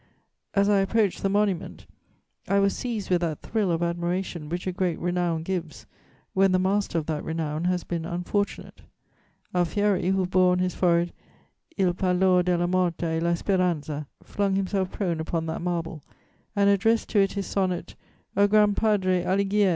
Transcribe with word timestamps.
As 0.55 0.67
I 0.67 0.79
approached 0.79 1.21
the 1.21 1.29
monument, 1.29 1.85
I 2.47 2.57
was 2.57 2.75
seized 2.75 3.11
with 3.11 3.21
that 3.21 3.43
thrill 3.43 3.71
of 3.71 3.83
admiration 3.83 4.49
which 4.49 4.65
a 4.65 4.71
great 4.71 4.97
renown 4.97 5.43
gives, 5.43 5.85
when 6.33 6.53
the 6.53 6.57
master 6.57 6.97
of 6.97 7.05
that 7.05 7.23
renown 7.23 7.65
has 7.65 7.83
been 7.83 8.03
unfortunate. 8.03 8.81
Alfieri, 9.53 10.07
who 10.09 10.25
bore 10.25 10.53
on 10.53 10.57
his 10.57 10.73
forehead 10.73 11.13
il 11.77 11.93
pallor 11.93 12.41
della 12.41 12.65
morta 12.65 13.09
e 13.11 13.19
la 13.19 13.35
speranza, 13.35 14.07
flung 14.23 14.55
himself 14.55 14.91
prone 14.91 15.19
upon 15.19 15.45
that 15.45 15.61
marble 15.61 16.01
and 16.55 16.67
addressed 16.67 17.07
to 17.09 17.19
it 17.19 17.33
his 17.33 17.45
sonnet, 17.45 17.93
_O 18.35 18.49
gran 18.49 18.73
Padre 18.73 19.21
Alighier! 19.23 19.69